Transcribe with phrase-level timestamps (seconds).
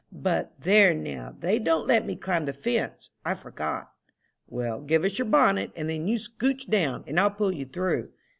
[0.11, 3.91] But there, now, they don't let me climb the fence I forgot."
[4.47, 8.09] "Well, give us your bonnet, and then you 'scooch' down, and I'll pull you through."